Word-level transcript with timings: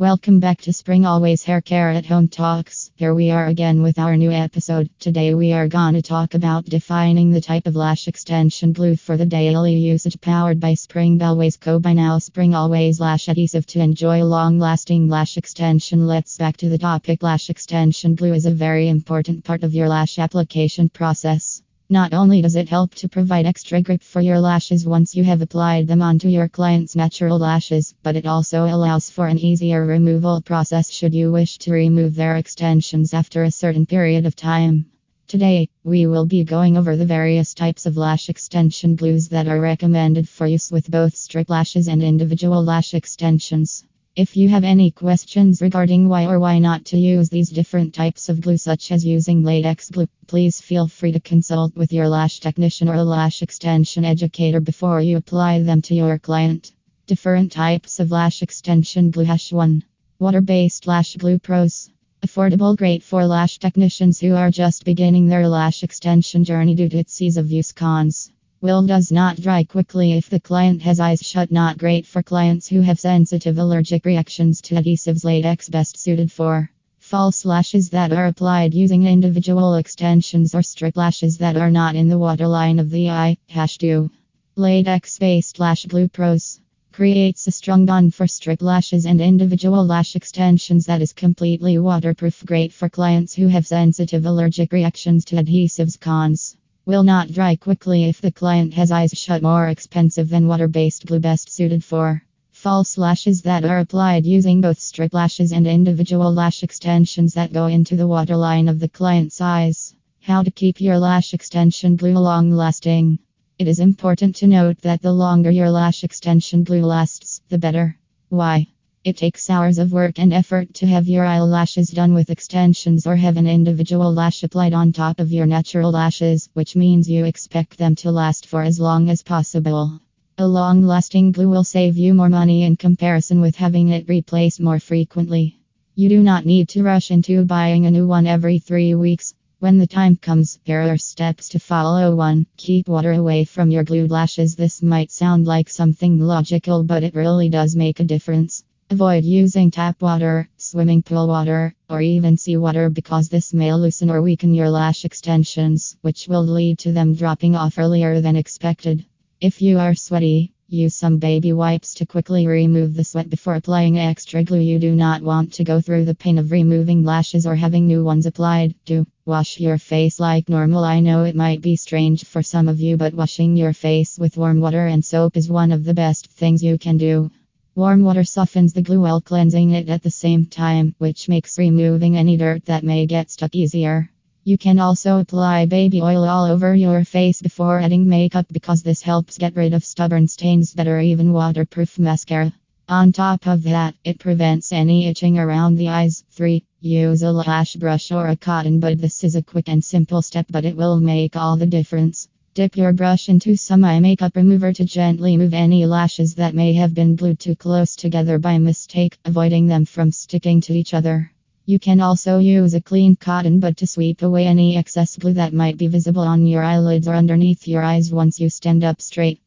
Welcome 0.00 0.38
back 0.38 0.60
to 0.60 0.72
Spring 0.72 1.04
Always 1.06 1.42
Hair 1.42 1.60
Care 1.62 1.90
at 1.90 2.06
Home 2.06 2.28
Talks. 2.28 2.92
Here 2.94 3.12
we 3.12 3.32
are 3.32 3.46
again 3.46 3.82
with 3.82 3.98
our 3.98 4.16
new 4.16 4.30
episode. 4.30 4.88
Today 5.00 5.34
we 5.34 5.52
are 5.52 5.66
to 5.66 6.02
talk 6.02 6.34
about 6.34 6.66
defining 6.66 7.32
the 7.32 7.40
type 7.40 7.66
of 7.66 7.74
lash 7.74 8.06
extension 8.06 8.72
glue 8.72 8.94
for 8.94 9.16
the 9.16 9.26
daily 9.26 9.74
usage 9.74 10.20
powered 10.20 10.60
by 10.60 10.74
Spring 10.74 11.20
Always 11.20 11.56
Co. 11.56 11.80
Buy 11.80 11.94
now, 11.94 12.20
Spring 12.20 12.54
Always 12.54 13.00
Lash 13.00 13.28
Adhesive 13.28 13.66
to 13.66 13.80
enjoy 13.80 14.22
long 14.22 14.60
lasting 14.60 15.08
lash 15.08 15.36
extension. 15.36 16.06
Let's 16.06 16.38
back 16.38 16.58
to 16.58 16.68
the 16.68 16.78
topic. 16.78 17.24
Lash 17.24 17.50
extension 17.50 18.14
glue 18.14 18.34
is 18.34 18.46
a 18.46 18.52
very 18.52 18.88
important 18.88 19.44
part 19.44 19.64
of 19.64 19.74
your 19.74 19.88
lash 19.88 20.20
application 20.20 20.90
process. 20.90 21.60
Not 21.90 22.12
only 22.12 22.42
does 22.42 22.54
it 22.54 22.68
help 22.68 22.94
to 22.96 23.08
provide 23.08 23.46
extra 23.46 23.80
grip 23.80 24.02
for 24.02 24.20
your 24.20 24.38
lashes 24.38 24.84
once 24.84 25.14
you 25.14 25.24
have 25.24 25.40
applied 25.40 25.86
them 25.86 26.02
onto 26.02 26.28
your 26.28 26.46
client's 26.46 26.94
natural 26.94 27.38
lashes, 27.38 27.94
but 28.02 28.14
it 28.14 28.26
also 28.26 28.66
allows 28.66 29.08
for 29.08 29.26
an 29.26 29.38
easier 29.38 29.86
removal 29.86 30.42
process 30.42 30.90
should 30.90 31.14
you 31.14 31.32
wish 31.32 31.56
to 31.56 31.72
remove 31.72 32.14
their 32.14 32.36
extensions 32.36 33.14
after 33.14 33.42
a 33.42 33.50
certain 33.50 33.86
period 33.86 34.26
of 34.26 34.36
time. 34.36 34.84
Today, 35.28 35.70
we 35.82 36.06
will 36.06 36.26
be 36.26 36.44
going 36.44 36.76
over 36.76 36.94
the 36.94 37.06
various 37.06 37.54
types 37.54 37.86
of 37.86 37.96
lash 37.96 38.28
extension 38.28 38.94
glues 38.94 39.28
that 39.28 39.48
are 39.48 39.58
recommended 39.58 40.28
for 40.28 40.46
use 40.46 40.70
with 40.70 40.90
both 40.90 41.16
strip 41.16 41.48
lashes 41.48 41.88
and 41.88 42.02
individual 42.02 42.62
lash 42.62 42.92
extensions. 42.92 43.82
If 44.18 44.36
you 44.36 44.48
have 44.48 44.64
any 44.64 44.90
questions 44.90 45.62
regarding 45.62 46.08
why 46.08 46.26
or 46.26 46.40
why 46.40 46.58
not 46.58 46.86
to 46.86 46.98
use 46.98 47.28
these 47.28 47.50
different 47.50 47.94
types 47.94 48.28
of 48.28 48.40
glue, 48.40 48.56
such 48.56 48.90
as 48.90 49.06
using 49.06 49.44
latex 49.44 49.90
glue, 49.90 50.08
please 50.26 50.60
feel 50.60 50.88
free 50.88 51.12
to 51.12 51.20
consult 51.20 51.76
with 51.76 51.92
your 51.92 52.08
lash 52.08 52.40
technician 52.40 52.88
or 52.88 53.00
lash 53.04 53.42
extension 53.42 54.04
educator 54.04 54.58
before 54.58 55.00
you 55.00 55.18
apply 55.18 55.62
them 55.62 55.80
to 55.82 55.94
your 55.94 56.18
client. 56.18 56.72
Different 57.06 57.52
types 57.52 58.00
of 58.00 58.10
lash 58.10 58.42
extension 58.42 59.12
glue. 59.12 59.22
Hash 59.22 59.52
1. 59.52 59.84
Water 60.18 60.40
based 60.40 60.88
lash 60.88 61.14
glue 61.14 61.38
pros. 61.38 61.88
Affordable, 62.20 62.76
great 62.76 63.04
for 63.04 63.24
lash 63.24 63.60
technicians 63.60 64.18
who 64.18 64.34
are 64.34 64.50
just 64.50 64.84
beginning 64.84 65.28
their 65.28 65.46
lash 65.46 65.84
extension 65.84 66.42
journey 66.42 66.74
due 66.74 66.88
to 66.88 66.98
its 66.98 67.22
ease 67.22 67.36
of 67.36 67.52
use. 67.52 67.70
Cons. 67.70 68.32
Will 68.60 68.82
does 68.82 69.12
not 69.12 69.40
dry 69.40 69.62
quickly 69.62 70.14
if 70.14 70.28
the 70.28 70.40
client 70.40 70.82
has 70.82 70.98
eyes 70.98 71.20
shut. 71.20 71.52
Not 71.52 71.78
great 71.78 72.04
for 72.06 72.24
clients 72.24 72.66
who 72.66 72.80
have 72.80 72.98
sensitive 72.98 73.56
allergic 73.56 74.04
reactions 74.04 74.60
to 74.62 74.74
adhesives. 74.74 75.24
Latex 75.24 75.68
best 75.68 75.96
suited 75.96 76.32
for 76.32 76.68
false 76.98 77.44
lashes 77.44 77.90
that 77.90 78.12
are 78.12 78.26
applied 78.26 78.74
using 78.74 79.06
individual 79.06 79.76
extensions 79.76 80.56
or 80.56 80.62
strip 80.62 80.96
lashes 80.96 81.38
that 81.38 81.56
are 81.56 81.70
not 81.70 81.94
in 81.94 82.08
the 82.08 82.18
waterline 82.18 82.80
of 82.80 82.90
the 82.90 83.08
eye. 83.08 83.36
Hash 83.48 83.78
2. 83.78 84.10
Latex 84.56 85.20
based 85.20 85.60
lash 85.60 85.86
glue 85.86 86.08
pros 86.08 86.60
creates 86.90 87.46
a 87.46 87.52
strong 87.52 87.86
bond 87.86 88.12
for 88.12 88.26
strip 88.26 88.60
lashes 88.60 89.06
and 89.06 89.20
individual 89.20 89.86
lash 89.86 90.16
extensions 90.16 90.86
that 90.86 91.00
is 91.00 91.12
completely 91.12 91.78
waterproof. 91.78 92.44
Great 92.44 92.72
for 92.72 92.88
clients 92.88 93.34
who 93.34 93.46
have 93.46 93.68
sensitive 93.68 94.26
allergic 94.26 94.72
reactions 94.72 95.24
to 95.24 95.36
adhesives. 95.36 95.98
Cons. 95.98 96.56
Will 96.88 97.02
not 97.02 97.30
dry 97.30 97.54
quickly 97.54 98.04
if 98.04 98.22
the 98.22 98.32
client 98.32 98.72
has 98.72 98.90
eyes 98.90 99.10
shut. 99.12 99.42
More 99.42 99.68
expensive 99.68 100.30
than 100.30 100.48
water 100.48 100.68
based 100.68 101.04
glue. 101.04 101.18
Best 101.18 101.50
suited 101.50 101.84
for 101.84 102.22
false 102.50 102.96
lashes 102.96 103.42
that 103.42 103.62
are 103.62 103.80
applied 103.80 104.24
using 104.24 104.62
both 104.62 104.80
strip 104.80 105.12
lashes 105.12 105.52
and 105.52 105.66
individual 105.66 106.32
lash 106.32 106.62
extensions 106.62 107.34
that 107.34 107.52
go 107.52 107.66
into 107.66 107.94
the 107.94 108.06
waterline 108.06 108.68
of 108.68 108.80
the 108.80 108.88
client's 108.88 109.38
eyes. 109.42 109.94
How 110.22 110.42
to 110.42 110.50
keep 110.50 110.80
your 110.80 110.98
lash 110.98 111.34
extension 111.34 111.94
glue 111.94 112.18
long 112.18 112.52
lasting. 112.52 113.18
It 113.58 113.68
is 113.68 113.80
important 113.80 114.36
to 114.36 114.46
note 114.46 114.78
that 114.78 115.02
the 115.02 115.12
longer 115.12 115.50
your 115.50 115.70
lash 115.70 116.04
extension 116.04 116.64
glue 116.64 116.86
lasts, 116.86 117.42
the 117.50 117.58
better. 117.58 117.98
Why? 118.30 118.66
It 119.04 119.16
takes 119.16 119.48
hours 119.48 119.78
of 119.78 119.92
work 119.92 120.18
and 120.18 120.32
effort 120.32 120.74
to 120.74 120.86
have 120.86 121.06
your 121.06 121.24
eyelashes 121.24 121.88
done 121.88 122.14
with 122.14 122.30
extensions 122.30 123.06
or 123.06 123.14
have 123.14 123.36
an 123.36 123.46
individual 123.46 124.12
lash 124.12 124.42
applied 124.42 124.74
on 124.74 124.92
top 124.92 125.20
of 125.20 125.30
your 125.30 125.46
natural 125.46 125.92
lashes, 125.92 126.48
which 126.54 126.74
means 126.74 127.08
you 127.08 127.24
expect 127.24 127.78
them 127.78 127.94
to 127.94 128.10
last 128.10 128.46
for 128.46 128.62
as 128.62 128.80
long 128.80 129.08
as 129.08 129.22
possible. 129.22 130.00
A 130.36 130.46
long 130.46 130.82
lasting 130.82 131.30
glue 131.30 131.48
will 131.48 131.62
save 131.62 131.96
you 131.96 132.12
more 132.12 132.28
money 132.28 132.64
in 132.64 132.74
comparison 132.74 133.40
with 133.40 133.54
having 133.54 133.90
it 133.90 134.08
replaced 134.08 134.60
more 134.60 134.80
frequently. 134.80 135.60
You 135.94 136.08
do 136.08 136.20
not 136.20 136.44
need 136.44 136.68
to 136.70 136.82
rush 136.82 137.12
into 137.12 137.44
buying 137.44 137.86
a 137.86 137.92
new 137.92 138.08
one 138.08 138.26
every 138.26 138.58
three 138.58 138.96
weeks. 138.96 139.32
When 139.60 139.78
the 139.78 139.86
time 139.86 140.16
comes, 140.16 140.58
here 140.64 140.82
are 140.82 140.98
steps 140.98 141.48
to 141.50 141.60
follow. 141.60 142.16
1. 142.16 142.46
Keep 142.56 142.88
water 142.88 143.12
away 143.12 143.44
from 143.44 143.70
your 143.70 143.84
glued 143.84 144.10
lashes. 144.10 144.56
This 144.56 144.82
might 144.82 145.12
sound 145.12 145.46
like 145.46 145.68
something 145.68 146.18
logical, 146.18 146.82
but 146.82 147.04
it 147.04 147.14
really 147.14 147.48
does 147.48 147.76
make 147.76 148.00
a 148.00 148.04
difference. 148.04 148.64
Avoid 148.90 149.26
using 149.26 149.70
tap 149.70 150.00
water, 150.00 150.48
swimming 150.56 151.02
pool 151.02 151.28
water, 151.28 151.74
or 151.90 152.00
even 152.00 152.38
seawater 152.38 152.88
because 152.88 153.28
this 153.28 153.52
may 153.52 153.70
loosen 153.74 154.08
or 154.08 154.22
weaken 154.22 154.54
your 154.54 154.70
lash 154.70 155.04
extensions, 155.04 155.98
which 156.00 156.26
will 156.26 156.42
lead 156.42 156.78
to 156.78 156.92
them 156.92 157.12
dropping 157.12 157.54
off 157.54 157.78
earlier 157.78 158.22
than 158.22 158.34
expected. 158.34 159.04
If 159.42 159.60
you 159.60 159.78
are 159.78 159.94
sweaty, 159.94 160.54
use 160.70 160.94
some 160.94 161.18
baby 161.18 161.52
wipes 161.52 161.92
to 161.96 162.06
quickly 162.06 162.46
remove 162.46 162.94
the 162.94 163.04
sweat 163.04 163.28
before 163.28 163.56
applying 163.56 163.98
extra 163.98 164.42
glue. 164.42 164.60
You 164.60 164.78
do 164.78 164.94
not 164.94 165.20
want 165.20 165.52
to 165.54 165.64
go 165.64 165.82
through 165.82 166.06
the 166.06 166.14
pain 166.14 166.38
of 166.38 166.50
removing 166.50 167.04
lashes 167.04 167.46
or 167.46 167.56
having 167.56 167.86
new 167.86 168.02
ones 168.02 168.24
applied. 168.24 168.74
Do 168.86 169.06
wash 169.26 169.60
your 169.60 169.76
face 169.76 170.18
like 170.18 170.48
normal. 170.48 170.82
I 170.82 171.00
know 171.00 171.24
it 171.24 171.36
might 171.36 171.60
be 171.60 171.76
strange 171.76 172.24
for 172.24 172.42
some 172.42 172.68
of 172.68 172.80
you, 172.80 172.96
but 172.96 173.12
washing 173.12 173.54
your 173.54 173.74
face 173.74 174.18
with 174.18 174.38
warm 174.38 174.60
water 174.60 174.86
and 174.86 175.04
soap 175.04 175.36
is 175.36 175.50
one 175.50 175.72
of 175.72 175.84
the 175.84 175.92
best 175.92 176.28
things 176.28 176.64
you 176.64 176.78
can 176.78 176.96
do. 176.96 177.30
Warm 177.78 178.02
water 178.02 178.24
softens 178.24 178.72
the 178.72 178.82
glue 178.82 179.02
while 179.02 179.20
cleansing 179.20 179.70
it 179.70 179.88
at 179.88 180.02
the 180.02 180.10
same 180.10 180.46
time, 180.46 180.96
which 180.98 181.28
makes 181.28 181.58
removing 181.58 182.16
any 182.16 182.36
dirt 182.36 182.64
that 182.64 182.82
may 182.82 183.06
get 183.06 183.30
stuck 183.30 183.54
easier. 183.54 184.10
You 184.42 184.58
can 184.58 184.80
also 184.80 185.20
apply 185.20 185.66
baby 185.66 186.02
oil 186.02 186.24
all 186.24 186.46
over 186.46 186.74
your 186.74 187.04
face 187.04 187.40
before 187.40 187.78
adding 187.78 188.08
makeup 188.08 188.46
because 188.50 188.82
this 188.82 189.00
helps 189.00 189.38
get 189.38 189.54
rid 189.54 189.74
of 189.74 189.84
stubborn 189.84 190.26
stains 190.26 190.72
that 190.72 190.88
are 190.88 191.00
even 191.00 191.32
waterproof 191.32 192.00
mascara. 192.00 192.52
On 192.88 193.12
top 193.12 193.46
of 193.46 193.62
that, 193.62 193.94
it 194.02 194.18
prevents 194.18 194.72
any 194.72 195.06
itching 195.06 195.38
around 195.38 195.76
the 195.76 195.86
eyes. 195.86 196.24
3. 196.32 196.64
Use 196.80 197.22
a 197.22 197.30
lash 197.30 197.76
brush 197.76 198.10
or 198.10 198.26
a 198.26 198.34
cotton 198.34 198.80
bud. 198.80 198.98
This 198.98 199.22
is 199.22 199.36
a 199.36 199.42
quick 199.42 199.68
and 199.68 199.84
simple 199.84 200.20
step, 200.20 200.46
but 200.50 200.64
it 200.64 200.76
will 200.76 200.98
make 200.98 201.36
all 201.36 201.56
the 201.56 201.66
difference. 201.66 202.26
Dip 202.58 202.76
your 202.76 202.92
brush 202.92 203.28
into 203.28 203.56
some 203.56 203.84
eye 203.84 204.00
makeup 204.00 204.34
remover 204.34 204.72
to 204.72 204.84
gently 204.84 205.36
move 205.36 205.54
any 205.54 205.86
lashes 205.86 206.34
that 206.34 206.56
may 206.56 206.72
have 206.72 206.92
been 206.92 207.14
glued 207.14 207.38
too 207.38 207.54
close 207.54 207.94
together 207.94 208.40
by 208.40 208.58
mistake, 208.58 209.16
avoiding 209.24 209.68
them 209.68 209.84
from 209.84 210.10
sticking 210.10 210.60
to 210.62 210.72
each 210.72 210.92
other. 210.92 211.30
You 211.66 211.78
can 211.78 212.00
also 212.00 212.38
use 212.38 212.74
a 212.74 212.80
clean 212.80 213.14
cotton 213.14 213.60
bud 213.60 213.76
to 213.76 213.86
sweep 213.86 214.22
away 214.22 214.48
any 214.48 214.76
excess 214.76 215.16
glue 215.16 215.34
that 215.34 215.52
might 215.52 215.78
be 215.78 215.86
visible 215.86 216.22
on 216.22 216.46
your 216.46 216.64
eyelids 216.64 217.06
or 217.06 217.14
underneath 217.14 217.68
your 217.68 217.84
eyes 217.84 218.10
once 218.10 218.40
you 218.40 218.50
stand 218.50 218.82
up 218.82 219.00
straight. 219.00 219.40